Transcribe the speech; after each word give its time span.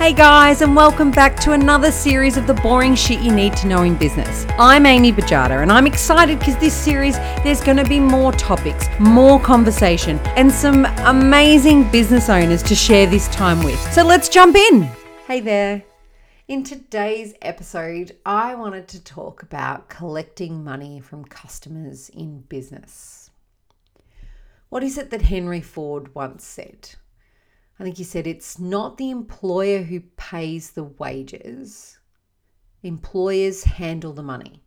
Hey 0.00 0.14
guys, 0.14 0.62
and 0.62 0.74
welcome 0.74 1.10
back 1.10 1.36
to 1.40 1.52
another 1.52 1.92
series 1.92 2.38
of 2.38 2.46
the 2.46 2.54
boring 2.54 2.94
shit 2.94 3.20
you 3.20 3.30
need 3.30 3.54
to 3.58 3.66
know 3.66 3.82
in 3.82 3.96
business. 3.96 4.46
I'm 4.58 4.86
Amy 4.86 5.12
Bajada, 5.12 5.60
and 5.60 5.70
I'm 5.70 5.86
excited 5.86 6.38
because 6.38 6.56
this 6.56 6.72
series 6.72 7.18
there's 7.44 7.60
going 7.60 7.76
to 7.76 7.84
be 7.84 8.00
more 8.00 8.32
topics, 8.32 8.86
more 8.98 9.38
conversation, 9.38 10.18
and 10.36 10.50
some 10.50 10.86
amazing 11.00 11.90
business 11.90 12.30
owners 12.30 12.62
to 12.62 12.74
share 12.74 13.06
this 13.08 13.28
time 13.28 13.62
with. 13.62 13.78
So 13.92 14.02
let's 14.02 14.30
jump 14.30 14.56
in. 14.56 14.84
Hey 15.26 15.40
there. 15.40 15.84
In 16.48 16.64
today's 16.64 17.34
episode, 17.42 18.16
I 18.24 18.54
wanted 18.54 18.88
to 18.88 19.04
talk 19.04 19.42
about 19.42 19.90
collecting 19.90 20.64
money 20.64 21.00
from 21.00 21.26
customers 21.26 22.08
in 22.08 22.40
business. 22.48 23.28
What 24.70 24.82
is 24.82 24.96
it 24.96 25.10
that 25.10 25.20
Henry 25.20 25.60
Ford 25.60 26.14
once 26.14 26.42
said? 26.42 26.94
I 27.80 27.82
think 27.82 27.98
you 27.98 28.04
said 28.04 28.26
it's 28.26 28.58
not 28.58 28.98
the 28.98 29.08
employer 29.08 29.82
who 29.82 30.00
pays 30.00 30.72
the 30.72 30.84
wages. 30.84 31.98
Employers 32.82 33.64
handle 33.64 34.12
the 34.12 34.22
money. 34.22 34.62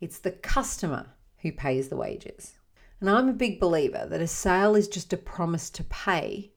It's 0.00 0.18
the 0.18 0.32
customer 0.32 1.14
who 1.42 1.52
pays 1.52 1.90
the 1.90 1.96
wages. 1.96 2.58
And 2.98 3.08
I'm 3.08 3.28
a 3.28 3.34
big 3.34 3.60
believer 3.60 4.04
that 4.04 4.20
a 4.20 4.26
sale 4.26 4.74
is 4.74 4.88
just 4.88 5.12
a 5.12 5.16
promise 5.16 5.70
to 5.70 5.84
pay. 5.84 6.50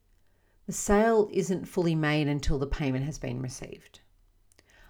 The 0.66 0.74
sale 0.74 1.30
isn't 1.32 1.68
fully 1.68 1.94
made 1.94 2.28
until 2.28 2.58
the 2.58 2.66
payment 2.66 3.06
has 3.06 3.20
been 3.20 3.40
received. 3.40 4.00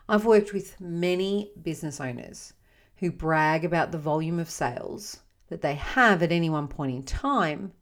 I've 0.07 0.25
worked 0.25 0.53
with 0.53 0.79
many 0.79 1.51
business 1.61 1.99
owners 1.99 2.53
who 2.95 3.11
brag 3.11 3.65
about 3.65 3.91
the 3.91 3.97
volume 3.97 4.39
of 4.39 4.49
sales 4.49 5.19
that 5.49 5.61
they 5.61 5.75
have 5.75 6.23
at 6.23 6.31
any 6.31 6.49
one 6.49 6.69
point 6.69 6.95
in 6.95 7.03
time 7.03 7.73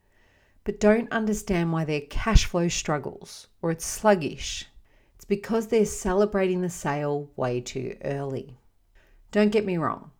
but 0.64 0.80
don't 0.80 1.12
understand 1.12 1.72
why 1.72 1.84
their 1.84 2.02
cash 2.02 2.46
flow 2.46 2.68
struggles 2.68 3.48
or 3.62 3.72
it's 3.72 3.86
sluggish. 3.86 4.66
It's 5.16 5.26
because 5.26 5.68
they're 5.68 5.86
celebrating 5.86 6.62
the 6.62 6.70
sale 6.70 7.32
way 7.36 7.62
too 7.62 7.98
early. 8.04 8.58
Don't 9.32 9.52
get 9.52 9.66
me 9.66 9.78
wrong, 9.78 10.12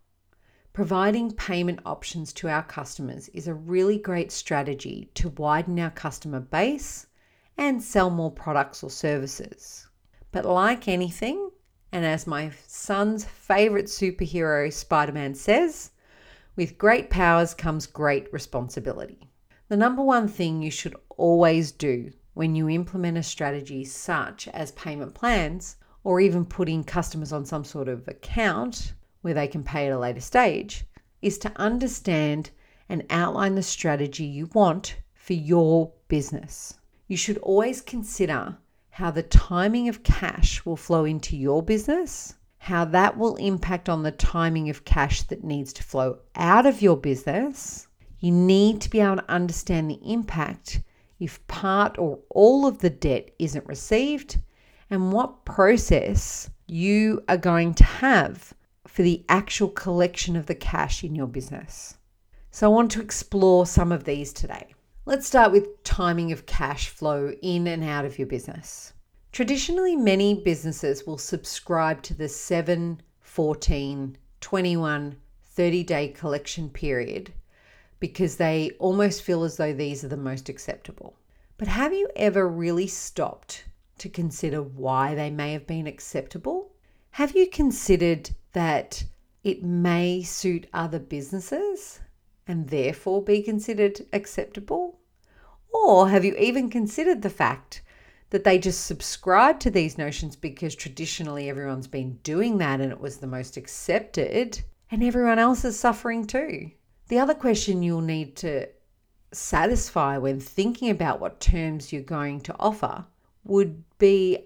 providing 0.74 1.32
payment 1.32 1.80
options 1.86 2.32
to 2.34 2.50
our 2.50 2.64
customers 2.64 3.30
is 3.30 3.48
a 3.48 3.54
really 3.54 3.98
great 3.98 4.32
strategy 4.32 5.10
to 5.16 5.30
widen 5.30 5.80
our 5.80 5.92
customer 5.92 6.40
base 6.40 7.08
and 7.58 7.84
sell 7.84 8.10
more 8.10 8.32
products 8.32 8.84
or 8.84 8.90
services. 8.90 9.88
But 10.32 10.46
like 10.46 10.88
anything, 10.88 11.52
and 11.92 12.06
as 12.06 12.26
my 12.26 12.52
son's 12.68 13.26
favorite 13.26 13.88
superhero 13.88 14.72
Spider 14.72 15.12
Man 15.12 15.36
says, 15.36 15.92
with 16.56 16.78
great 16.78 17.10
powers 17.10 17.54
comes 17.54 17.86
great 17.86 18.32
responsibility. 18.32 19.31
The 19.72 19.78
number 19.78 20.04
one 20.04 20.28
thing 20.28 20.62
you 20.62 20.70
should 20.70 20.98
always 21.16 21.72
do 21.72 22.12
when 22.34 22.56
you 22.56 22.68
implement 22.68 23.18
a 23.18 23.24
strategy 23.24 23.86
such 23.86 24.50
as 24.50 24.74
payment 24.74 25.14
plans 25.14 25.78
or 26.04 26.20
even 26.20 26.44
putting 26.44 26.84
customers 26.84 27.32
on 27.32 27.46
some 27.46 27.64
sort 27.64 27.88
of 27.88 28.06
account 28.06 28.92
where 29.22 29.34
they 29.34 29.48
can 29.48 29.64
pay 29.64 29.88
at 29.88 29.94
a 29.94 29.98
later 29.98 30.20
stage 30.20 30.84
is 31.22 31.38
to 31.38 31.54
understand 31.56 32.50
and 32.90 33.06
outline 33.10 33.56
the 33.56 33.64
strategy 33.64 34.26
you 34.26 34.48
want 34.48 34.98
for 35.14 35.36
your 35.36 35.94
business. 36.10 36.74
You 37.08 37.16
should 37.16 37.38
always 37.38 37.80
consider 37.80 38.58
how 38.90 39.10
the 39.10 39.24
timing 39.24 39.88
of 39.88 40.04
cash 40.04 40.66
will 40.66 40.76
flow 40.76 41.06
into 41.06 41.38
your 41.38 41.64
business, 41.64 42.34
how 42.58 42.84
that 42.84 43.18
will 43.18 43.38
impact 43.38 43.88
on 43.88 44.04
the 44.04 44.12
timing 44.12 44.70
of 44.70 44.84
cash 44.84 45.22
that 45.30 45.46
needs 45.46 45.72
to 45.72 45.84
flow 45.84 46.20
out 46.36 46.66
of 46.66 46.82
your 46.82 46.98
business, 46.98 47.88
you 48.22 48.32
need 48.32 48.80
to 48.80 48.90
be 48.90 49.00
able 49.00 49.18
to 49.18 49.32
understand 49.32 49.90
the 49.90 50.00
impact 50.06 50.80
if 51.20 51.46
part 51.48 51.98
or 51.98 52.20
all 52.30 52.68
of 52.68 52.78
the 52.78 52.90
debt 52.90 53.32
isn't 53.40 53.66
received 53.68 54.38
and 54.92 55.12
what 55.12 55.44
process 55.44 56.50
you 56.68 57.24
are 57.28 57.38
going 57.38 57.74
to 57.74 57.84
have 57.84 58.54
for 58.88 59.02
the 59.02 59.26
actual 59.28 59.70
collection 59.70 60.36
of 60.36 60.46
the 60.46 60.56
cash 60.56 61.04
in 61.04 61.16
your 61.16 61.28
business. 61.28 61.98
So, 62.52 62.68
I 62.68 62.76
want 62.76 62.92
to 62.92 63.02
explore 63.02 63.66
some 63.66 63.92
of 63.92 64.04
these 64.04 64.34
today. 64.34 64.74
Let's 65.06 65.26
start 65.26 65.52
with 65.52 65.84
timing 65.84 66.32
of 66.32 66.46
cash 66.46 66.90
flow 66.90 67.34
in 67.42 67.66
and 67.66 67.84
out 67.84 68.06
of 68.06 68.20
your 68.20 68.28
business. 68.28 68.94
Traditionally, 69.32 69.96
many 69.96 70.36
businesses 70.44 71.08
will 71.08 71.18
subscribe 71.18 72.04
to 72.04 72.14
the 72.14 72.28
7, 72.28 73.02
14, 73.22 74.18
21, 74.42 75.16
30 75.44 75.84
day 75.84 76.08
collection 76.10 76.70
period 76.70 77.34
because 78.02 78.36
they 78.36 78.72
almost 78.80 79.22
feel 79.22 79.44
as 79.44 79.56
though 79.56 79.72
these 79.72 80.04
are 80.04 80.10
the 80.10 80.18
most 80.18 80.50
acceptable. 80.50 81.16
But 81.58 81.70
have 81.70 81.94
you 81.94 82.10
ever 82.16 82.50
really 82.50 82.88
stopped 82.88 83.66
to 84.00 84.10
consider 84.10 84.64
why 84.64 85.14
they 85.14 85.30
may 85.30 85.54
have 85.54 85.68
been 85.68 85.86
acceptable? 85.86 86.72
Have 87.12 87.36
you 87.36 87.48
considered 87.48 88.32
that 88.54 89.04
it 89.44 89.64
may 89.64 90.24
suit 90.24 90.66
other 90.74 90.98
businesses 90.98 92.00
and 92.48 92.70
therefore 92.70 93.24
be 93.24 93.44
considered 93.44 94.02
acceptable? 94.12 95.00
Or 95.72 96.10
have 96.10 96.26
you 96.26 96.36
even 96.38 96.72
considered 96.72 97.22
the 97.22 97.30
fact 97.30 97.84
that 98.32 98.44
they 98.44 98.58
just 98.58 98.86
subscribe 98.86 99.60
to 99.60 99.70
these 99.70 100.00
notions 100.00 100.36
because 100.36 100.74
traditionally 100.74 101.50
everyone's 101.50 101.88
been 101.88 102.18
doing 102.24 102.58
that 102.58 102.82
and 102.82 102.92
it 102.92 103.00
was 103.00 103.18
the 103.18 103.28
most 103.28 103.58
accepted 103.58 104.64
and 104.90 105.04
everyone 105.04 105.38
else 105.38 105.64
is 105.64 105.80
suffering 105.80 106.26
too? 106.26 106.72
The 107.12 107.20
other 107.20 107.34
question 107.34 107.84
you'll 107.84 108.00
need 108.00 108.38
to 108.38 108.70
satisfy 109.34 110.18
when 110.18 110.40
thinking 110.40 110.90
about 110.90 111.20
what 111.20 111.42
terms 111.42 111.92
you're 111.92 112.04
going 112.04 112.40
to 112.44 112.56
offer 112.58 113.06
would 113.44 113.84
be 113.98 114.46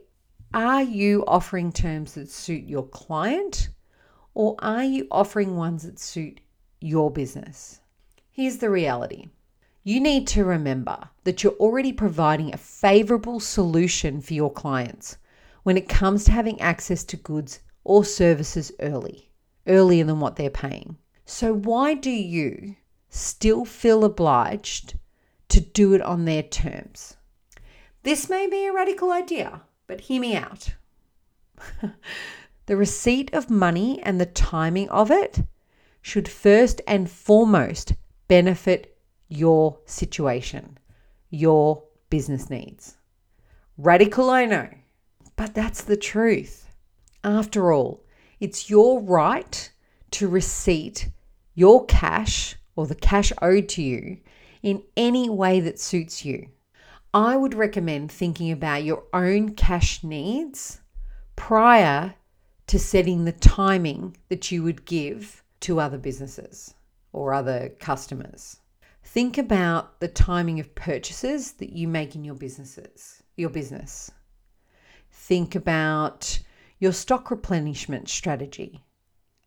Are 0.52 0.82
you 0.82 1.24
offering 1.28 1.72
terms 1.72 2.16
that 2.16 2.28
suit 2.28 2.64
your 2.64 2.88
client 2.88 3.70
or 4.34 4.56
are 4.58 4.84
you 4.84 5.06
offering 5.12 5.56
ones 5.56 5.84
that 5.84 6.00
suit 6.00 6.40
your 6.82 7.12
business? 7.12 7.82
Here's 8.32 8.58
the 8.58 8.72
reality 8.72 9.28
you 9.84 10.00
need 10.00 10.26
to 10.30 10.44
remember 10.44 11.10
that 11.24 11.44
you're 11.44 11.54
already 11.60 11.94
providing 11.94 12.52
a 12.52 12.58
favorable 12.58 13.40
solution 13.40 14.22
for 14.22 14.34
your 14.34 14.52
clients 14.52 15.20
when 15.62 15.78
it 15.78 15.88
comes 15.88 16.24
to 16.24 16.32
having 16.32 16.60
access 16.60 17.04
to 17.04 17.16
goods 17.16 17.60
or 17.84 18.04
services 18.04 18.72
early, 18.80 19.30
earlier 19.68 20.04
than 20.04 20.20
what 20.20 20.36
they're 20.36 20.50
paying. 20.50 20.98
So, 21.26 21.54
why 21.54 21.96
do 21.96 22.12
you 22.12 22.76
still 23.10 23.66
feel 23.66 24.06
obliged 24.06 24.96
to 25.50 25.60
do 25.60 25.94
it 25.94 26.02
on 26.02 26.26
their 26.26 26.44
terms? 26.44 27.18
This 28.04 28.30
may 28.30 28.48
be 28.48 28.66
a 28.66 28.74
radical 28.74 29.12
idea, 29.12 29.64
but 29.88 30.02
hear 30.02 30.22
me 30.22 30.36
out. 30.36 30.76
the 32.68 32.78
receipt 32.78 33.34
of 33.34 33.50
money 33.50 34.00
and 34.04 34.22
the 34.22 34.28
timing 34.28 34.88
of 34.90 35.10
it 35.10 35.42
should 36.04 36.30
first 36.30 36.82
and 36.88 37.10
foremost 37.10 37.94
benefit 38.28 38.96
your 39.28 39.80
situation, 39.86 40.78
your 41.32 41.84
business 42.12 42.52
needs. 42.52 42.98
Radical, 43.80 44.30
I 44.30 44.46
know, 44.46 44.70
but 45.36 45.56
that's 45.56 45.82
the 45.82 45.98
truth. 45.98 46.70
After 47.24 47.74
all, 47.74 48.04
it's 48.40 48.70
your 48.70 49.02
right 49.02 49.72
to 50.12 50.28
receipt 50.28 51.10
your 51.56 51.86
cash 51.86 52.58
or 52.76 52.86
the 52.86 52.96
cash 52.96 53.32
owed 53.42 53.70
to 53.70 53.82
you 53.82 54.18
in 54.62 54.84
any 54.96 55.30
way 55.30 55.60
that 55.62 55.80
suits 55.80 56.26
you. 56.26 56.50
I 57.14 57.38
would 57.38 57.54
recommend 57.54 58.12
thinking 58.12 58.52
about 58.52 58.84
your 58.84 59.06
own 59.14 59.56
cash 59.56 60.04
needs 60.04 60.82
prior 61.36 62.16
to 62.68 62.78
setting 62.80 63.24
the 63.24 63.32
timing 63.32 64.18
that 64.30 64.52
you 64.52 64.64
would 64.64 64.86
give 64.86 65.44
to 65.62 65.80
other 65.80 65.98
businesses 65.98 66.74
or 67.14 67.34
other 67.34 67.70
customers. 67.80 68.58
Think 69.04 69.38
about 69.38 70.00
the 70.02 70.08
timing 70.08 70.60
of 70.60 70.76
purchases 70.76 71.54
that 71.54 71.72
you 71.72 71.88
make 71.88 72.16
in 72.16 72.26
your 72.26 72.36
businesses, 72.36 73.24
your 73.38 73.50
business. 73.50 74.12
Think 75.12 75.56
about 75.56 76.40
your 76.80 76.92
stock 76.92 77.32
replenishment 77.32 78.10
strategy 78.10 78.85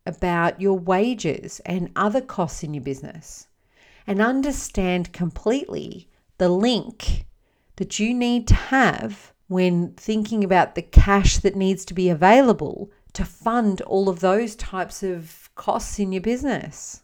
about 0.09 0.59
your 0.59 0.77
wages 0.77 1.61
and 1.65 1.91
other 1.95 2.19
costs 2.19 2.63
in 2.63 2.73
your 2.73 2.83
business 2.83 3.47
and 4.07 4.19
understand 4.19 5.13
completely 5.13 6.09
the 6.39 6.49
link 6.49 7.27
that 7.75 7.99
you 7.99 8.13
need 8.13 8.47
to 8.47 8.55
have 8.55 9.31
when 9.47 9.93
thinking 9.93 10.43
about 10.43 10.73
the 10.75 10.81
cash 10.81 11.37
that 11.37 11.55
needs 11.55 11.85
to 11.85 11.93
be 11.93 12.09
available 12.09 12.91
to 13.13 13.23
fund 13.23 13.81
all 13.81 14.09
of 14.09 14.19
those 14.19 14.55
types 14.55 15.03
of 15.03 15.49
costs 15.55 15.99
in 15.99 16.11
your 16.11 16.21
business. 16.21 17.03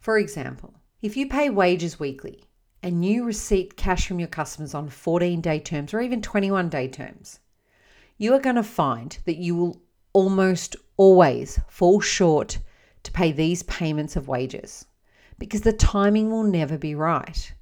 For 0.00 0.18
example, 0.18 0.74
if 1.02 1.16
you 1.16 1.28
pay 1.28 1.50
wages 1.50 2.00
weekly 2.00 2.44
and 2.82 3.04
you 3.04 3.24
receipt 3.24 3.76
cash 3.76 4.08
from 4.08 4.18
your 4.18 4.28
customers 4.28 4.74
on 4.74 4.88
14 4.88 5.40
day 5.40 5.60
terms 5.60 5.92
or 5.92 6.00
even 6.00 6.22
21 6.22 6.68
day 6.68 6.88
terms, 6.88 7.40
you 8.16 8.32
are 8.34 8.40
going 8.40 8.56
to 8.56 8.62
find 8.62 9.18
that 9.26 9.36
you 9.36 9.54
will 9.54 9.82
almost 10.12 10.76
always 10.98 11.58
fall 11.68 12.00
short 12.00 12.58
to 13.04 13.12
pay 13.12 13.32
these 13.32 13.62
payments 13.62 14.16
of 14.16 14.28
wages 14.28 14.84
because 15.38 15.62
the 15.62 15.72
timing 15.72 16.30
will 16.30 16.42
never 16.42 16.76
be 16.76 16.94
right. 16.94 17.54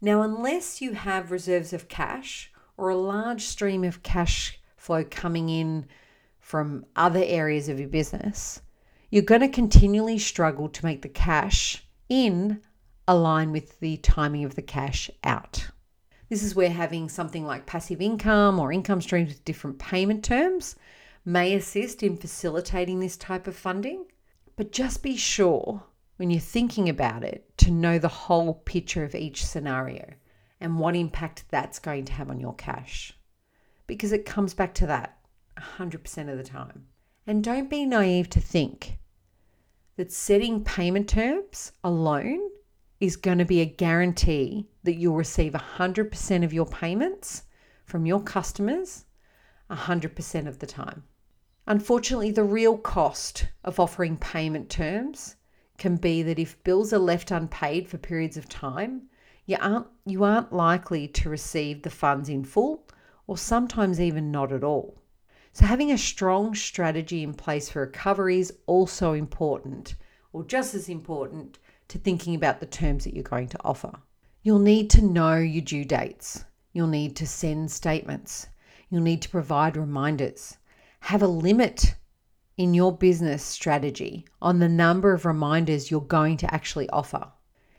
Now, 0.00 0.22
unless 0.22 0.82
you 0.82 0.92
have 0.92 1.30
reserves 1.30 1.72
of 1.72 1.88
cash 1.88 2.52
or 2.76 2.90
a 2.90 2.96
large 2.96 3.42
stream 3.42 3.82
of 3.84 4.02
cash 4.02 4.60
flow 4.76 5.04
coming 5.04 5.48
in 5.48 5.86
from 6.38 6.84
other 6.94 7.22
areas 7.24 7.68
of 7.68 7.80
your 7.80 7.88
business, 7.88 8.60
you're 9.10 9.22
going 9.22 9.40
to 9.40 9.48
continually 9.48 10.18
struggle 10.18 10.68
to 10.68 10.84
make 10.84 11.02
the 11.02 11.08
cash 11.08 11.84
in 12.08 12.60
align 13.06 13.52
with 13.52 13.80
the 13.80 13.96
timing 13.98 14.44
of 14.44 14.54
the 14.54 14.62
cash 14.62 15.10
out. 15.24 15.68
This 16.28 16.42
is 16.42 16.54
where 16.54 16.70
having 16.70 17.08
something 17.08 17.46
like 17.46 17.64
passive 17.64 18.02
income 18.02 18.60
or 18.60 18.70
income 18.70 19.00
streams 19.00 19.30
with 19.30 19.44
different 19.44 19.78
payment 19.78 20.22
terms 20.22 20.76
may 21.28 21.52
assist 21.52 22.02
in 22.02 22.16
facilitating 22.16 23.00
this 23.00 23.16
type 23.18 23.46
of 23.46 23.54
funding. 23.54 24.06
But 24.56 24.72
just 24.72 25.02
be 25.02 25.16
sure 25.16 25.82
when 26.16 26.30
you're 26.30 26.40
thinking 26.40 26.88
about 26.88 27.22
it 27.22 27.46
to 27.58 27.70
know 27.70 27.98
the 27.98 28.08
whole 28.08 28.54
picture 28.54 29.04
of 29.04 29.14
each 29.14 29.44
scenario 29.44 30.14
and 30.58 30.78
what 30.78 30.96
impact 30.96 31.44
that's 31.50 31.78
going 31.78 32.06
to 32.06 32.14
have 32.14 32.30
on 32.30 32.40
your 32.40 32.54
cash. 32.54 33.12
Because 33.86 34.12
it 34.12 34.24
comes 34.24 34.54
back 34.54 34.72
to 34.74 34.86
that 34.86 35.18
100% 35.58 36.30
of 36.30 36.38
the 36.38 36.44
time. 36.44 36.86
And 37.26 37.44
don't 37.44 37.68
be 37.68 37.84
naive 37.84 38.30
to 38.30 38.40
think 38.40 38.98
that 39.96 40.10
setting 40.10 40.64
payment 40.64 41.10
terms 41.10 41.72
alone 41.84 42.40
is 43.00 43.16
going 43.16 43.38
to 43.38 43.44
be 43.44 43.60
a 43.60 43.66
guarantee 43.66 44.66
that 44.82 44.94
you'll 44.94 45.14
receive 45.14 45.52
100% 45.52 46.44
of 46.44 46.52
your 46.54 46.66
payments 46.66 47.42
from 47.84 48.06
your 48.06 48.20
customers 48.20 49.04
100% 49.70 50.48
of 50.48 50.58
the 50.58 50.66
time. 50.66 51.04
Unfortunately, 51.70 52.30
the 52.30 52.44
real 52.44 52.78
cost 52.78 53.46
of 53.62 53.78
offering 53.78 54.16
payment 54.16 54.70
terms 54.70 55.36
can 55.76 55.96
be 55.96 56.22
that 56.22 56.38
if 56.38 56.64
bills 56.64 56.94
are 56.94 56.98
left 56.98 57.30
unpaid 57.30 57.86
for 57.86 57.98
periods 57.98 58.38
of 58.38 58.48
time, 58.48 59.02
you 59.44 59.58
aren't, 59.60 59.86
you 60.06 60.24
aren't 60.24 60.50
likely 60.50 61.06
to 61.06 61.28
receive 61.28 61.82
the 61.82 61.90
funds 61.90 62.30
in 62.30 62.42
full 62.42 62.86
or 63.26 63.36
sometimes 63.36 64.00
even 64.00 64.30
not 64.30 64.50
at 64.50 64.64
all. 64.64 64.96
So, 65.52 65.66
having 65.66 65.92
a 65.92 65.98
strong 65.98 66.54
strategy 66.54 67.22
in 67.22 67.34
place 67.34 67.68
for 67.68 67.80
recovery 67.80 68.40
is 68.40 68.54
also 68.64 69.12
important, 69.12 69.94
or 70.32 70.44
just 70.44 70.74
as 70.74 70.88
important, 70.88 71.58
to 71.88 71.98
thinking 71.98 72.34
about 72.34 72.60
the 72.60 72.66
terms 72.66 73.04
that 73.04 73.12
you're 73.12 73.22
going 73.22 73.48
to 73.48 73.60
offer. 73.62 73.92
You'll 74.42 74.58
need 74.58 74.88
to 74.90 75.04
know 75.04 75.36
your 75.36 75.64
due 75.64 75.84
dates. 75.84 76.46
You'll 76.72 76.86
need 76.86 77.14
to 77.16 77.26
send 77.26 77.70
statements. 77.70 78.46
You'll 78.88 79.02
need 79.02 79.20
to 79.20 79.28
provide 79.28 79.76
reminders. 79.76 80.56
Have 81.00 81.22
a 81.22 81.28
limit 81.28 81.94
in 82.56 82.74
your 82.74 82.96
business 82.96 83.42
strategy 83.42 84.26
on 84.42 84.58
the 84.58 84.68
number 84.68 85.12
of 85.12 85.24
reminders 85.24 85.90
you're 85.90 86.00
going 86.00 86.36
to 86.38 86.52
actually 86.52 86.88
offer. 86.90 87.32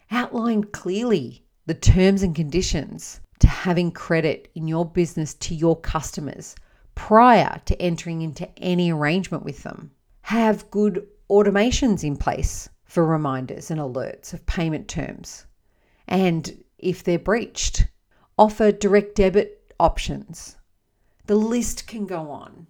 Outline 0.10 0.64
clearly 0.64 1.46
the 1.66 1.74
terms 1.74 2.24
and 2.24 2.34
conditions 2.34 3.22
to 3.40 3.48
having 3.48 3.92
credit 3.92 4.50
in 4.56 4.68
your 4.68 4.86
business 4.86 5.34
to 5.36 5.54
your 5.54 5.80
customers 5.80 6.56
prior 6.96 7.62
to 7.66 7.82
entering 7.82 8.22
into 8.22 8.50
any 8.58 8.92
arrangement 8.92 9.44
with 9.44 9.64
them. 9.64 9.92
Have 10.22 10.72
good 10.72 11.08
automations 11.30 12.04
in 12.04 12.18
place 12.18 12.70
for 12.84 13.06
reminders 13.06 13.70
and 13.70 13.80
alerts 13.80 14.34
of 14.34 14.46
payment 14.46 14.88
terms. 14.88 15.46
And 16.08 16.64
if 16.78 17.04
they're 17.04 17.20
breached, 17.20 17.88
offer 18.38 18.72
direct 18.72 19.16
debit 19.16 19.74
options. 19.80 20.58
The 21.28 21.36
list 21.36 21.86
can 21.86 22.08
go 22.08 22.32
on. 22.32 22.68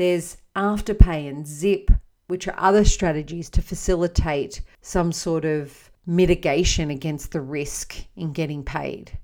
There's 0.00 0.38
Afterpay 0.56 1.28
and 1.28 1.46
Zip, 1.46 1.90
which 2.26 2.48
are 2.48 2.54
other 2.56 2.86
strategies 2.86 3.50
to 3.50 3.60
facilitate 3.60 4.62
some 4.80 5.12
sort 5.12 5.44
of 5.44 5.90
mitigation 6.06 6.88
against 6.88 7.32
the 7.32 7.42
risk 7.42 8.06
in 8.16 8.32
getting 8.32 8.64
paid. 8.64 9.18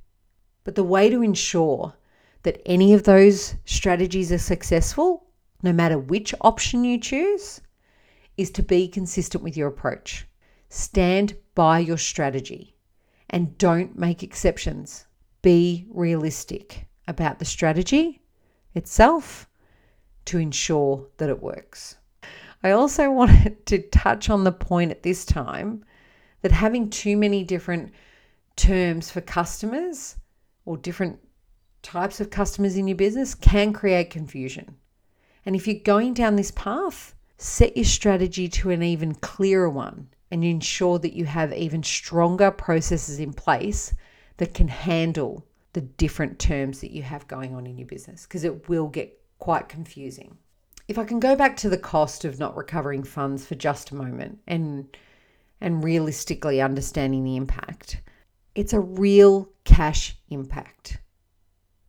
But 0.64 0.74
the 0.74 0.84
way 0.84 1.08
to 1.08 1.22
ensure 1.22 1.94
that 2.42 2.60
any 2.66 2.92
of 2.92 3.04
those 3.04 3.54
strategies 3.64 4.30
are 4.30 4.36
successful, 4.36 5.24
no 5.62 5.72
matter 5.72 5.98
which 5.98 6.34
option 6.42 6.84
you 6.84 7.00
choose, 7.00 7.62
is 8.36 8.50
to 8.50 8.62
be 8.62 8.86
consistent 8.86 9.42
with 9.42 9.56
your 9.56 9.68
approach. 9.68 10.26
Stand 10.68 11.38
by 11.54 11.78
your 11.78 11.96
strategy 11.96 12.76
and 13.30 13.56
don't 13.56 13.98
make 13.98 14.22
exceptions. 14.22 15.06
Be 15.40 15.86
realistic 15.88 16.86
about 17.08 17.38
the 17.38 17.46
strategy 17.46 18.20
itself 18.74 19.48
to 20.26 20.38
ensure 20.38 21.06
that 21.16 21.30
it 21.30 21.42
works. 21.42 21.96
I 22.62 22.70
also 22.70 23.10
wanted 23.20 23.66
to 23.66 23.78
touch 23.78 24.30
on 24.30 24.44
the 24.44 24.52
point 24.52 24.90
at 24.90 25.02
this 25.02 25.24
time 25.24 25.84
that 26.42 26.52
having 26.52 26.90
too 26.90 27.16
many 27.16 27.42
different 27.42 27.92
terms 28.56 29.10
for 29.10 29.20
customers 29.20 30.16
or 30.64 30.76
different 30.76 31.18
types 31.82 32.20
of 32.20 32.30
customers 32.30 32.76
in 32.76 32.88
your 32.88 32.96
business 32.96 33.34
can 33.34 33.72
create 33.72 34.10
confusion. 34.10 34.76
And 35.44 35.54
if 35.54 35.66
you're 35.66 35.78
going 35.82 36.14
down 36.14 36.36
this 36.36 36.50
path, 36.50 37.14
set 37.38 37.76
your 37.76 37.84
strategy 37.84 38.48
to 38.48 38.70
an 38.70 38.82
even 38.82 39.14
clearer 39.14 39.70
one 39.70 40.08
and 40.30 40.44
ensure 40.44 40.98
that 40.98 41.14
you 41.14 41.24
have 41.24 41.52
even 41.52 41.82
stronger 41.82 42.50
processes 42.50 43.20
in 43.20 43.32
place 43.32 43.94
that 44.38 44.54
can 44.54 44.68
handle 44.68 45.46
the 45.72 45.80
different 45.82 46.38
terms 46.38 46.80
that 46.80 46.90
you 46.90 47.02
have 47.02 47.28
going 47.28 47.54
on 47.54 47.66
in 47.66 47.78
your 47.78 47.86
business 47.86 48.24
because 48.24 48.44
it 48.44 48.68
will 48.68 48.88
get 48.88 49.20
quite 49.38 49.68
confusing. 49.68 50.38
If 50.88 50.98
I 50.98 51.04
can 51.04 51.20
go 51.20 51.34
back 51.34 51.56
to 51.58 51.68
the 51.68 51.78
cost 51.78 52.24
of 52.24 52.38
not 52.38 52.56
recovering 52.56 53.02
funds 53.02 53.44
for 53.44 53.54
just 53.54 53.90
a 53.90 53.96
moment 53.96 54.38
and 54.46 54.96
and 55.60 55.82
realistically 55.82 56.60
understanding 56.60 57.24
the 57.24 57.36
impact, 57.36 58.02
it's 58.54 58.72
a 58.72 58.80
real 58.80 59.48
cash 59.64 60.16
impact. 60.28 60.98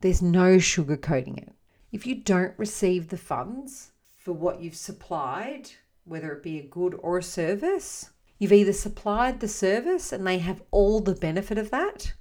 There's 0.02 0.22
no 0.22 0.58
sugarcoating 0.58 1.38
it. 1.38 1.54
If 1.92 2.06
you 2.06 2.16
don't 2.16 2.58
receive 2.58 3.10
the 3.10 3.18
funds 3.18 3.92
for 4.18 4.32
what 4.32 4.62
you've 4.62 4.76
supplied, 4.76 5.72
whether 6.06 6.32
it 6.32 6.44
be 6.44 6.60
a 6.60 6.64
good 6.64 6.96
or 7.00 7.18
a 7.18 7.24
service, 7.24 8.10
you've 8.38 8.54
either 8.54 8.74
supplied 8.74 9.40
the 9.40 9.48
service 9.48 10.12
and 10.12 10.26
they 10.26 10.38
have 10.40 10.62
all 10.72 11.00
the 11.00 11.16
benefit 11.16 11.58
of 11.58 11.72
that 11.72 12.14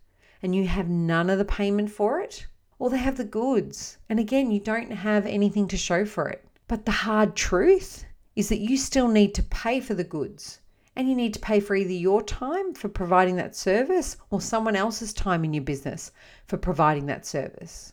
and 0.43 0.55
you 0.55 0.67
have 0.67 0.89
none 0.89 1.31
of 1.31 1.39
the 1.39 1.45
payment 1.45 1.91
for 1.91 2.21
it, 2.21 2.47
or 2.79 2.91
they 2.91 2.99
have 2.99 3.17
the 3.17 3.25
goods. 3.25 3.99
And 4.09 4.21
again, 4.21 4.51
you 4.51 4.61
don't 4.61 4.91
have 4.91 5.27
anything 5.27 5.69
to 5.69 5.77
show 5.77 6.05
for 6.05 6.29
it. 6.29 6.47
But 6.69 6.85
the 6.85 6.93
hard 6.93 7.37
truth 7.37 8.05
is 8.35 8.49
that 8.49 8.59
you 8.59 8.77
still 8.77 9.09
need 9.09 9.35
to 9.35 9.43
pay 9.43 9.81
for 9.81 9.95
the 9.95 10.05
goods. 10.05 10.61
And 10.95 11.09
you 11.09 11.15
need 11.15 11.35
to 11.35 11.41
pay 11.41 11.61
for 11.61 11.77
either 11.77 11.93
your 11.93 12.23
time 12.23 12.73
for 12.75 12.89
providing 12.89 13.37
that 13.37 13.55
service 13.55 14.17
or 14.31 14.41
someone 14.41 14.77
else's 14.77 15.13
time 15.13 15.45
in 15.45 15.53
your 15.53 15.65
business 15.65 16.11
for 16.47 16.57
providing 16.57 17.07
that 17.07 17.27
service. 17.27 17.93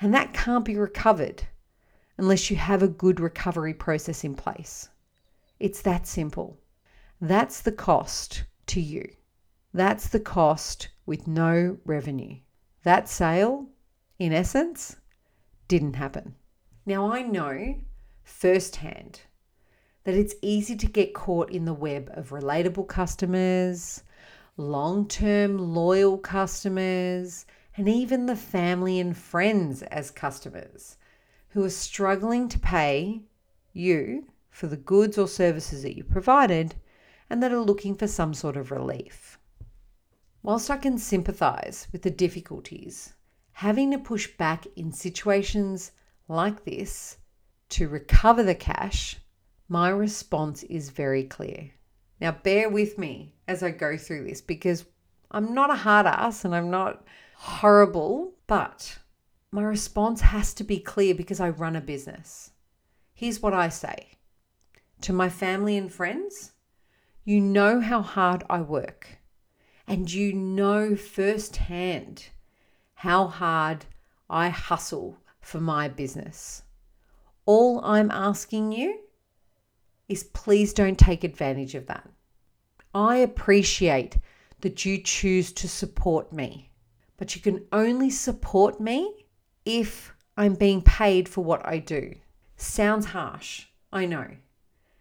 And 0.00 0.12
that 0.14 0.34
can't 0.34 0.64
be 0.64 0.76
recovered 0.76 1.44
unless 2.16 2.50
you 2.50 2.56
have 2.56 2.82
a 2.82 2.88
good 2.88 3.20
recovery 3.20 3.74
process 3.74 4.24
in 4.24 4.34
place. 4.34 4.88
It's 5.58 5.82
that 5.82 6.06
simple. 6.06 6.58
That's 7.20 7.60
the 7.60 7.72
cost 7.72 8.44
to 8.66 8.80
you. 8.80 9.08
That's 9.72 10.08
the 10.08 10.20
cost 10.20 10.88
with 11.06 11.28
no 11.28 11.78
revenue. 11.84 12.36
That 12.82 13.08
sale 13.08 13.68
in 14.20 14.34
essence, 14.34 14.96
didn't 15.66 15.96
happen. 15.96 16.34
Now, 16.84 17.10
I 17.10 17.22
know 17.22 17.76
firsthand 18.22 19.22
that 20.04 20.14
it's 20.14 20.34
easy 20.42 20.76
to 20.76 20.86
get 20.86 21.14
caught 21.14 21.50
in 21.50 21.64
the 21.64 21.72
web 21.72 22.10
of 22.12 22.28
relatable 22.28 22.86
customers, 22.86 24.02
long 24.58 25.08
term 25.08 25.56
loyal 25.56 26.18
customers, 26.18 27.46
and 27.78 27.88
even 27.88 28.26
the 28.26 28.36
family 28.36 29.00
and 29.00 29.16
friends 29.16 29.82
as 29.84 30.10
customers 30.10 30.98
who 31.48 31.64
are 31.64 31.70
struggling 31.70 32.46
to 32.50 32.58
pay 32.58 33.22
you 33.72 34.26
for 34.50 34.66
the 34.66 34.76
goods 34.76 35.16
or 35.16 35.28
services 35.28 35.82
that 35.82 35.96
you 35.96 36.04
provided 36.04 36.74
and 37.30 37.42
that 37.42 37.52
are 37.52 37.60
looking 37.60 37.94
for 37.94 38.06
some 38.06 38.34
sort 38.34 38.58
of 38.58 38.70
relief. 38.70 39.38
Whilst 40.42 40.70
I 40.70 40.76
can 40.76 40.98
sympathise 40.98 41.88
with 41.90 42.02
the 42.02 42.10
difficulties 42.10 43.14
having 43.52 43.90
to 43.90 43.98
push 43.98 44.26
back 44.36 44.66
in 44.76 44.92
situations 44.92 45.92
like 46.28 46.64
this 46.64 47.18
to 47.70 47.88
recover 47.88 48.42
the 48.42 48.54
cash, 48.54 49.16
my 49.68 49.88
response 49.88 50.62
is 50.64 50.90
very 50.90 51.24
clear. 51.24 51.70
Now, 52.20 52.32
bear 52.32 52.68
with 52.68 52.98
me 52.98 53.34
as 53.48 53.62
I 53.62 53.70
go 53.70 53.96
through 53.96 54.24
this 54.24 54.40
because 54.40 54.84
I'm 55.30 55.54
not 55.54 55.70
a 55.70 55.76
hard 55.76 56.06
ass 56.06 56.44
and 56.44 56.54
I'm 56.54 56.70
not 56.70 57.04
horrible, 57.36 58.34
but 58.46 58.98
my 59.52 59.62
response 59.62 60.20
has 60.20 60.52
to 60.54 60.64
be 60.64 60.78
clear 60.78 61.14
because 61.14 61.40
I 61.40 61.50
run 61.50 61.76
a 61.76 61.80
business. 61.80 62.50
Here's 63.14 63.40
what 63.40 63.54
I 63.54 63.68
say 63.68 64.18
to 65.02 65.12
my 65.12 65.28
family 65.28 65.76
and 65.76 65.92
friends 65.92 66.52
you 67.24 67.40
know 67.40 67.80
how 67.80 68.02
hard 68.02 68.44
I 68.48 68.60
work, 68.62 69.18
and 69.86 70.10
you 70.10 70.32
know 70.32 70.96
firsthand 70.96 72.30
how 73.00 73.26
hard 73.26 73.86
I 74.28 74.50
hustle 74.50 75.16
for 75.40 75.58
my 75.58 75.88
business. 75.88 76.64
All 77.46 77.82
I'm 77.82 78.10
asking 78.10 78.72
you 78.72 78.98
is 80.06 80.24
please 80.24 80.74
don't 80.74 80.98
take 80.98 81.24
advantage 81.24 81.74
of 81.74 81.86
that. 81.86 82.06
I 82.94 83.16
appreciate 83.16 84.18
that 84.60 84.84
you 84.84 84.98
choose 85.02 85.50
to 85.52 85.66
support 85.66 86.30
me, 86.30 86.68
but 87.16 87.34
you 87.34 87.40
can 87.40 87.64
only 87.72 88.10
support 88.10 88.82
me 88.82 89.24
if 89.64 90.12
I'm 90.36 90.54
being 90.54 90.82
paid 90.82 91.26
for 91.26 91.42
what 91.42 91.66
I 91.66 91.78
do. 91.78 92.16
Sounds 92.58 93.06
harsh, 93.06 93.64
I 93.90 94.04
know. 94.04 94.28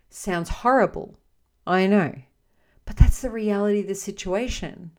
Sounds 0.09 0.47
horrible, 0.47 1.19
I 1.67 1.85
know. 1.85 2.15
But 2.85 2.95
that's 2.95 3.19
the 3.19 3.29
reality 3.29 3.81
of 3.81 3.87
the 3.87 3.95
situation. 3.95 4.91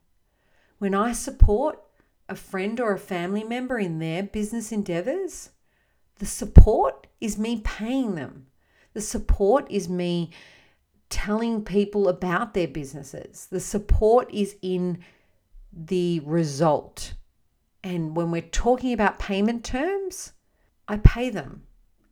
When 0.76 0.95
I 0.95 1.12
support 1.12 1.83
a 2.30 2.37
friend 2.37 2.78
or 2.80 2.92
a 2.92 2.99
family 2.99 3.42
member 3.42 3.78
in 3.78 3.99
their 3.99 4.22
business 4.22 4.70
endeavors, 4.70 5.50
the 6.18 6.26
support 6.26 7.08
is 7.20 7.37
me 7.37 7.60
paying 7.62 8.14
them. 8.14 8.46
The 8.94 9.00
support 9.00 9.66
is 9.68 9.88
me 9.88 10.30
telling 11.08 11.64
people 11.64 12.08
about 12.08 12.54
their 12.54 12.68
businesses. 12.68 13.49
The 13.50 13.60
support 13.60 14.32
is 14.32 14.56
in 14.62 15.00
the 15.72 16.20
result. 16.20 17.14
And 17.82 18.14
when 18.14 18.30
we're 18.30 18.42
talking 18.42 18.92
about 18.92 19.18
payment 19.18 19.64
terms, 19.64 20.32
I 20.87 20.99
pay 20.99 21.30
them. 21.30 21.64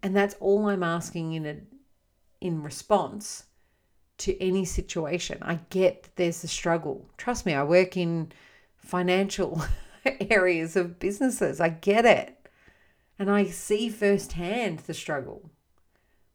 And 0.02 0.16
that's 0.16 0.34
all 0.40 0.68
I'm 0.68 0.82
asking 0.82 1.32
in 1.32 1.46
a 1.46 1.56
in 2.40 2.62
response 2.62 3.44
to 4.18 4.40
any 4.40 4.64
situation. 4.64 5.38
I 5.42 5.58
get 5.70 6.04
that 6.04 6.16
there's 6.16 6.44
a 6.44 6.48
struggle. 6.48 7.08
Trust 7.16 7.46
me, 7.46 7.54
I 7.54 7.64
work 7.64 7.96
in 7.96 8.30
financial 8.76 9.60
areas 10.30 10.76
of 10.76 10.98
businesses. 10.98 11.60
I 11.60 11.70
get 11.70 12.04
it. 12.04 12.34
And 13.18 13.30
I 13.30 13.44
see 13.44 13.88
firsthand 13.88 14.80
the 14.80 14.94
struggle. 14.94 15.50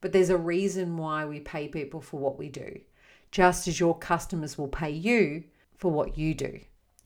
But 0.02 0.12
there's 0.12 0.30
a 0.30 0.38
reason 0.38 0.98
why 0.98 1.26
we 1.26 1.40
pay 1.40 1.70
people 1.70 2.02
for 2.02 2.20
what 2.20 2.38
we 2.38 2.50
do, 2.50 2.82
just 3.32 3.68
as 3.68 3.80
your 3.80 3.98
customers 3.98 4.58
will 4.58 4.68
pay 4.68 4.90
you 4.90 5.46
for 5.78 5.92
what 5.92 6.18
you 6.18 6.34
do. 6.34 6.60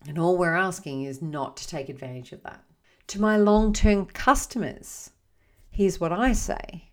And 0.07 0.17
all 0.17 0.37
we're 0.37 0.55
asking 0.55 1.03
is 1.03 1.21
not 1.21 1.57
to 1.57 1.67
take 1.67 1.89
advantage 1.89 2.31
of 2.31 2.41
that. 2.43 2.63
To 3.07 3.21
my 3.21 3.37
long 3.37 3.71
term 3.71 4.05
customers, 4.05 5.11
here's 5.69 5.99
what 5.99 6.11
I 6.11 6.33
say 6.33 6.89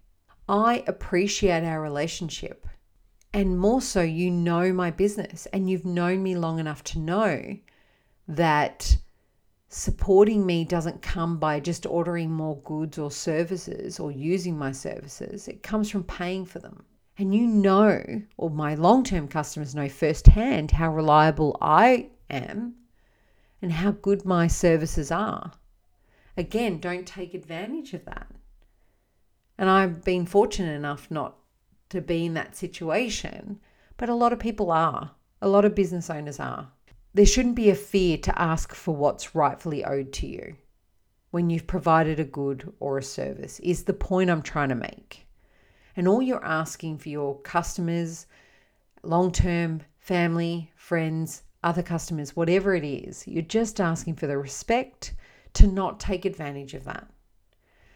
I 0.48 0.84
appreciate 0.86 1.64
our 1.64 1.80
relationship. 1.80 2.66
And 3.32 3.58
more 3.58 3.80
so, 3.80 4.02
you 4.02 4.30
know 4.30 4.72
my 4.72 4.90
business 4.90 5.46
and 5.46 5.68
you've 5.68 5.84
known 5.84 6.22
me 6.22 6.36
long 6.36 6.60
enough 6.60 6.84
to 6.84 6.98
know 6.98 7.56
that 8.28 8.98
supporting 9.74 10.46
me 10.46 10.64
doesn't 10.64 11.02
come 11.02 11.36
by 11.36 11.58
just 11.58 11.84
ordering 11.84 12.30
more 12.30 12.58
goods 12.58 12.96
or 12.96 13.10
services 13.10 13.98
or 13.98 14.12
using 14.12 14.56
my 14.56 14.70
services. 14.70 15.48
It 15.48 15.64
comes 15.64 15.90
from 15.90 16.04
paying 16.04 16.46
for 16.46 16.60
them. 16.60 16.84
And 17.18 17.34
you 17.34 17.48
know, 17.48 18.22
or 18.36 18.50
my 18.50 18.76
long 18.76 19.02
term 19.02 19.26
customers 19.26 19.74
know 19.74 19.88
firsthand 19.88 20.70
how 20.70 20.94
reliable 20.94 21.56
I 21.60 22.10
am 22.30 22.74
and 23.60 23.72
how 23.72 23.90
good 23.90 24.24
my 24.24 24.46
services 24.46 25.10
are. 25.10 25.52
Again, 26.36 26.78
don't 26.78 27.06
take 27.06 27.34
advantage 27.34 27.94
of 27.94 28.04
that. 28.04 28.28
And 29.58 29.68
I've 29.68 30.04
been 30.04 30.24
fortunate 30.24 30.74
enough 30.74 31.10
not 31.10 31.36
to 31.88 32.00
be 32.00 32.26
in 32.26 32.34
that 32.34 32.56
situation, 32.56 33.58
but 33.96 34.08
a 34.08 34.14
lot 34.14 34.32
of 34.32 34.38
people 34.38 34.70
are. 34.70 35.10
A 35.42 35.48
lot 35.48 35.64
of 35.64 35.74
business 35.74 36.10
owners 36.10 36.38
are. 36.38 36.70
There 37.14 37.24
shouldn't 37.24 37.54
be 37.54 37.70
a 37.70 37.76
fear 37.76 38.18
to 38.18 38.40
ask 38.40 38.74
for 38.74 38.94
what's 38.94 39.36
rightfully 39.36 39.84
owed 39.84 40.12
to 40.14 40.26
you 40.26 40.56
when 41.30 41.48
you've 41.48 41.66
provided 41.66 42.18
a 42.20 42.24
good 42.24 42.72
or 42.80 42.98
a 42.98 43.02
service, 43.02 43.58
is 43.60 43.84
the 43.84 43.92
point 43.92 44.30
I'm 44.30 44.42
trying 44.42 44.68
to 44.68 44.74
make. 44.74 45.26
And 45.96 46.08
all 46.08 46.22
you're 46.22 46.44
asking 46.44 46.98
for 46.98 47.08
your 47.08 47.40
customers, 47.40 48.26
long 49.02 49.30
term, 49.30 49.82
family, 49.98 50.72
friends, 50.76 51.42
other 51.62 51.82
customers, 51.82 52.36
whatever 52.36 52.74
it 52.74 52.84
is, 52.84 53.26
you're 53.26 53.42
just 53.42 53.80
asking 53.80 54.16
for 54.16 54.26
the 54.26 54.38
respect 54.38 55.14
to 55.54 55.66
not 55.66 56.00
take 56.00 56.24
advantage 56.24 56.74
of 56.74 56.84
that. 56.84 57.08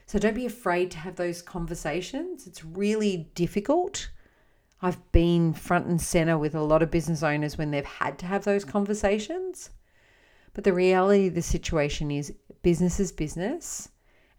So 0.06 0.18
don't 0.18 0.34
be 0.34 0.46
afraid 0.46 0.90
to 0.92 0.98
have 0.98 1.16
those 1.16 1.42
conversations. 1.42 2.46
It's 2.46 2.64
really 2.64 3.28
difficult. 3.34 4.10
I've 4.80 5.12
been 5.12 5.52
front 5.54 5.87
and 5.87 6.00
center 6.00 6.38
with 6.38 6.54
a 6.54 6.62
lot 6.62 6.82
of 6.82 6.90
business 6.90 7.23
owners 7.23 7.58
when 7.58 7.70
they've 7.70 7.85
had 7.85 8.18
to 8.20 8.26
have 8.26 8.44
those 8.44 8.64
conversations. 8.64 9.70
But 10.54 10.64
the 10.64 10.73
reality 10.73 11.28
of 11.28 11.35
the 11.35 11.42
situation 11.42 12.11
is 12.11 12.32
business 12.62 13.00
is 13.00 13.12
business. 13.12 13.88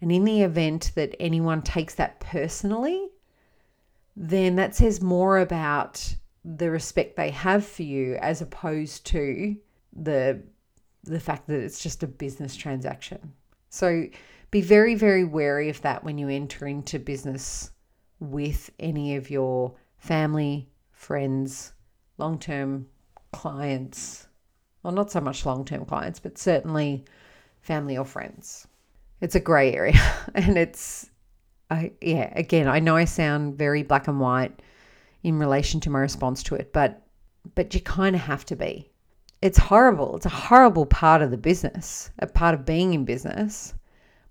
And 0.01 0.11
in 0.11 0.23
the 0.23 0.41
event 0.41 0.91
that 0.95 1.15
anyone 1.19 1.61
takes 1.61 1.95
that 1.95 2.19
personally, 2.21 3.09
then 4.15 4.55
that 4.55 4.75
says 4.75 5.01
more 5.01 5.39
about 5.39 6.15
the 6.45 6.71
respect 6.71 7.17
they 7.17 7.31
have 7.31 7.65
for 7.65 7.83
you 7.83 8.15
as 8.15 8.41
opposed 8.41 9.05
to 9.07 9.55
the 9.93 10.41
the 11.03 11.19
fact 11.19 11.47
that 11.47 11.59
it's 11.59 11.81
just 11.81 12.03
a 12.03 12.07
business 12.07 12.55
transaction. 12.55 13.33
So 13.69 14.07
be 14.51 14.61
very 14.61 14.95
very 14.95 15.23
wary 15.23 15.69
of 15.69 15.81
that 15.81 16.03
when 16.03 16.17
you 16.17 16.29
enter 16.29 16.65
into 16.65 16.99
business 16.99 17.71
with 18.19 18.69
any 18.79 19.15
of 19.15 19.29
your 19.29 19.73
family, 19.99 20.69
friends, 20.91 21.73
long-term 22.17 22.87
clients. 23.31 24.27
Well, 24.81 24.93
not 24.93 25.11
so 25.11 25.21
much 25.21 25.45
long-term 25.45 25.85
clients, 25.85 26.19
but 26.19 26.37
certainly 26.37 27.05
family 27.61 27.97
or 27.97 28.05
friends. 28.05 28.67
It's 29.21 29.35
a 29.35 29.39
gray 29.39 29.73
area 29.73 30.01
and 30.33 30.57
it's 30.57 31.09
I 31.69 31.91
yeah, 32.01 32.31
again, 32.35 32.67
I 32.67 32.79
know 32.79 32.95
I 32.95 33.05
sound 33.05 33.57
very 33.57 33.83
black 33.83 34.07
and 34.07 34.19
white 34.19 34.61
in 35.21 35.37
relation 35.37 35.79
to 35.81 35.89
my 35.89 35.99
response 35.99 36.41
to 36.43 36.55
it, 36.55 36.73
but 36.73 37.03
but 37.55 37.73
you 37.73 37.81
kind 37.81 38.15
of 38.15 38.21
have 38.21 38.45
to 38.45 38.55
be. 38.55 38.89
It's 39.41 39.57
horrible. 39.57 40.15
It's 40.15 40.25
a 40.25 40.29
horrible 40.29 40.85
part 40.85 41.21
of 41.21 41.31
the 41.31 41.37
business, 41.37 42.09
a 42.19 42.27
part 42.27 42.53
of 42.55 42.65
being 42.65 42.93
in 42.93 43.05
business, 43.05 43.73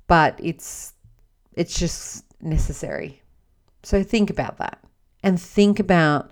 but 0.07 0.39
it's 0.43 0.95
it's 1.53 1.79
just 1.79 2.25
necessary. 2.43 3.23
So 3.83 4.03
think 4.03 4.31
about 4.31 4.59
that 4.59 4.83
and 5.23 5.41
think 5.41 5.79
about 5.79 6.31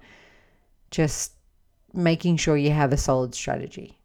just 0.90 1.33
making 1.93 2.37
sure 2.37 2.57
you 2.57 2.71
have 2.71 2.93
a 2.93 2.97
solid 2.97 3.35
strategy. 3.35 3.99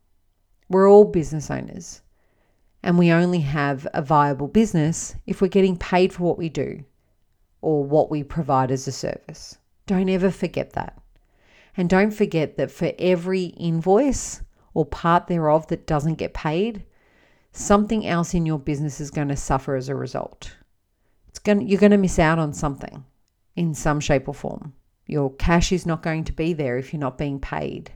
We're 0.69 0.89
all 0.89 1.05
business 1.05 1.51
owners 1.51 2.01
and 2.83 2.97
we 2.97 3.11
only 3.11 3.41
have 3.41 3.87
a 3.93 4.01
viable 4.01 4.47
business 4.47 5.15
if 5.27 5.41
we're 5.41 5.47
getting 5.47 5.77
paid 5.77 6.13
for 6.13 6.23
what 6.23 6.37
we 6.37 6.49
do 6.49 6.83
or 7.61 7.83
what 7.83 8.09
we 8.09 8.23
provide 8.23 8.71
as 8.71 8.87
a 8.87 8.91
service. 8.91 9.57
Don't 9.85 10.09
ever 10.09 10.31
forget 10.31 10.73
that. 10.73 10.97
And 11.77 11.89
don't 11.89 12.11
forget 12.11 12.57
that 12.57 12.71
for 12.71 12.91
every 12.97 13.45
invoice 13.45 14.41
or 14.73 14.85
part 14.85 15.27
thereof 15.27 15.67
that 15.67 15.87
doesn't 15.87 16.15
get 16.15 16.33
paid, 16.33 16.83
something 17.51 18.05
else 18.05 18.33
in 18.33 18.45
your 18.45 18.59
business 18.59 18.99
is 18.99 19.11
going 19.11 19.27
to 19.27 19.35
suffer 19.35 19.75
as 19.75 19.89
a 19.89 19.95
result. 19.95 20.55
It's 21.27 21.39
going 21.39 21.59
to, 21.59 21.65
you're 21.65 21.79
going 21.79 21.91
to 21.91 21.97
miss 21.97 22.19
out 22.19 22.39
on 22.39 22.53
something 22.53 23.05
in 23.55 23.73
some 23.73 23.99
shape 23.99 24.27
or 24.27 24.33
form. 24.33 24.73
Your 25.05 25.33
cash 25.35 25.71
is 25.71 25.85
not 25.85 26.03
going 26.03 26.23
to 26.25 26.33
be 26.33 26.53
there 26.53 26.77
if 26.77 26.93
you're 26.93 26.99
not 26.99 27.17
being 27.17 27.39
paid. 27.39 27.91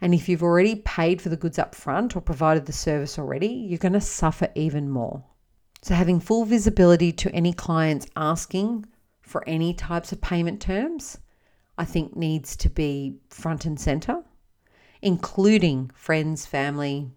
And 0.00 0.14
if 0.14 0.28
you've 0.28 0.42
already 0.42 0.76
paid 0.76 1.20
for 1.20 1.28
the 1.28 1.36
goods 1.36 1.58
up 1.58 1.74
front 1.74 2.16
or 2.16 2.20
provided 2.20 2.66
the 2.66 2.72
service 2.72 3.18
already, 3.18 3.48
you're 3.48 3.78
going 3.78 3.92
to 3.92 4.00
suffer 4.00 4.48
even 4.54 4.88
more. 4.88 5.24
So, 5.82 5.94
having 5.94 6.20
full 6.20 6.44
visibility 6.44 7.12
to 7.12 7.30
any 7.32 7.52
clients 7.52 8.06
asking 8.16 8.86
for 9.22 9.46
any 9.46 9.72
types 9.72 10.12
of 10.12 10.20
payment 10.20 10.60
terms 10.60 11.18
I 11.80 11.86
think 11.86 12.14
needs 12.14 12.56
to 12.56 12.68
be 12.68 13.16
front 13.30 13.64
and 13.64 13.80
center, 13.80 14.22
including 15.00 15.90
friends, 15.94 16.44
family 16.44 17.10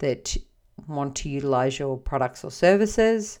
that 0.00 0.36
want 0.88 1.14
to 1.18 1.28
utilize 1.28 1.78
your 1.78 1.96
products 1.96 2.42
or 2.42 2.50
services, 2.50 3.38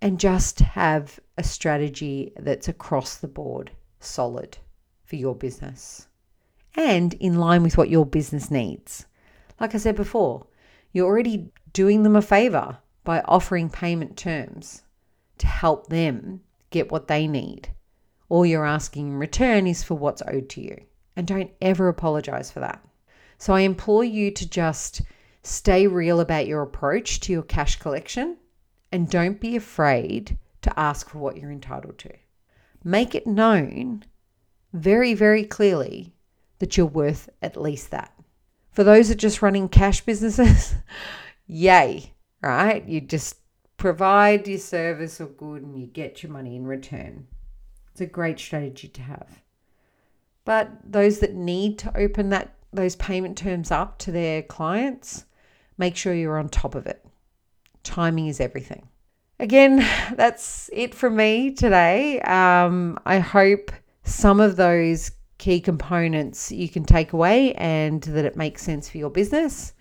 and 0.00 0.20
just 0.20 0.60
have 0.60 1.18
a 1.36 1.42
strategy 1.42 2.32
that's 2.36 2.68
across 2.68 3.16
the 3.16 3.28
board 3.28 3.70
solid 4.00 4.58
for 5.04 5.16
your 5.16 5.34
business 5.34 6.08
and 6.76 7.14
in 7.14 7.36
line 7.36 7.62
with 7.62 7.76
what 7.78 7.90
your 7.90 8.06
business 8.06 8.50
needs. 8.50 9.06
Like 9.60 9.74
I 9.74 9.78
said 9.78 9.96
before, 9.96 10.46
you're 10.92 11.06
already 11.06 11.50
doing 11.72 12.02
them 12.02 12.16
a 12.16 12.22
favor 12.22 12.78
by 13.04 13.20
offering 13.22 13.68
payment 13.70 14.16
terms 14.16 14.82
to 15.38 15.46
help 15.46 15.88
them 15.88 16.40
get 16.70 16.90
what 16.90 17.08
they 17.08 17.26
need 17.26 17.68
all 18.28 18.44
you're 18.44 18.66
asking 18.66 19.08
in 19.08 19.14
return 19.14 19.66
is 19.66 19.82
for 19.82 19.94
what's 19.94 20.22
owed 20.26 20.48
to 20.48 20.60
you. 20.60 20.76
And 21.16 21.26
don't 21.26 21.52
ever 21.60 21.88
apologize 21.88 22.50
for 22.50 22.60
that. 22.60 22.84
So 23.38 23.54
I 23.54 23.60
implore 23.60 24.04
you 24.04 24.30
to 24.32 24.48
just 24.48 25.02
stay 25.42 25.86
real 25.86 26.20
about 26.20 26.46
your 26.46 26.62
approach 26.62 27.20
to 27.20 27.32
your 27.32 27.42
cash 27.42 27.78
collection 27.78 28.36
and 28.90 29.08
don't 29.08 29.40
be 29.40 29.56
afraid 29.56 30.36
to 30.64 30.78
ask 30.78 31.08
for 31.08 31.18
what 31.18 31.36
you're 31.36 31.50
entitled 31.50 31.98
to. 31.98 32.12
Make 32.82 33.14
it 33.14 33.26
known 33.26 34.04
very, 34.72 35.14
very 35.14 35.44
clearly 35.44 36.14
that 36.58 36.76
you're 36.76 36.86
worth 36.86 37.28
at 37.40 37.60
least 37.60 37.90
that. 37.90 38.12
For 38.70 38.84
those 38.84 39.08
that 39.08 39.14
are 39.14 39.18
just 39.18 39.42
running 39.42 39.68
cash 39.68 40.00
businesses, 40.00 40.74
yay, 41.46 42.12
right? 42.42 42.84
You 42.86 43.00
just 43.00 43.36
provide 43.76 44.48
your 44.48 44.58
service 44.58 45.20
or 45.20 45.26
good 45.26 45.62
and 45.62 45.78
you 45.78 45.86
get 45.86 46.22
your 46.22 46.32
money 46.32 46.56
in 46.56 46.66
return. 46.66 47.26
It's 47.92 48.00
a 48.00 48.06
great 48.06 48.38
strategy 48.38 48.88
to 48.88 49.02
have. 49.02 49.42
But 50.44 50.70
those 50.84 51.20
that 51.20 51.34
need 51.34 51.78
to 51.78 51.96
open 51.96 52.30
that 52.30 52.54
those 52.72 52.96
payment 52.96 53.38
terms 53.38 53.70
up 53.70 53.98
to 53.98 54.10
their 54.10 54.42
clients, 54.42 55.24
make 55.78 55.96
sure 55.96 56.12
you're 56.12 56.38
on 56.38 56.48
top 56.48 56.74
of 56.74 56.86
it. 56.86 57.06
Timing 57.84 58.26
is 58.26 58.40
everything. 58.40 58.88
Again, 59.40 59.86
that's 60.14 60.70
it 60.72 60.94
from 60.94 61.16
me 61.16 61.52
today. 61.52 62.20
Um, 62.20 62.98
I 63.04 63.18
hope 63.18 63.72
some 64.04 64.40
of 64.40 64.56
those 64.56 65.10
key 65.38 65.60
components 65.60 66.52
you 66.52 66.68
can 66.68 66.84
take 66.84 67.12
away 67.12 67.52
and 67.54 68.02
that 68.02 68.24
it 68.24 68.36
makes 68.36 68.62
sense 68.62 68.88
for 68.88 68.98
your 68.98 69.10
business. 69.10 69.72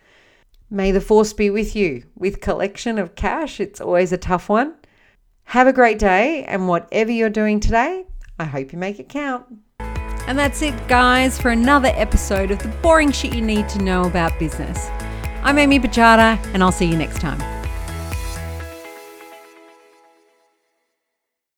May 0.69 0.91
the 0.91 1.01
force 1.01 1.33
be 1.33 1.51
with 1.51 1.75
you 1.75 2.03
with 2.15 2.41
collection 2.41 2.97
of 2.97 3.15
cash. 3.15 3.59
It's 3.59 3.79
always 3.79 4.11
a 4.11 4.17
tough 4.17 4.49
one. 4.49 4.73
Have 5.43 5.67
a 5.67 5.73
great 5.73 5.99
day, 5.99 6.45
and 6.45 6.67
whatever 6.67 7.11
you're 7.11 7.29
doing 7.29 7.59
today, 7.59 8.05
I 8.39 8.45
hope 8.45 8.71
you 8.71 8.79
make 8.79 8.99
it 8.99 9.09
count. 9.09 9.45
And 9.79 10.39
that's 10.39 10.61
it, 10.61 10.87
guys, 10.87 11.39
for 11.39 11.49
another 11.49 11.91
episode 11.93 12.49
of 12.49 12.59
the 12.59 12.69
boring 12.81 13.11
shit 13.11 13.35
you 13.35 13.41
need 13.41 13.67
to 13.69 13.83
know 13.83 14.05
about 14.05 14.39
business. 14.39 14.87
I'm 15.43 15.59
Amy 15.59 15.79
Bajada, 15.79 16.43
and 16.53 16.63
I'll 16.63 16.71
see 16.71 16.85
you 16.85 16.97
next 16.97 17.19
time. 17.19 17.52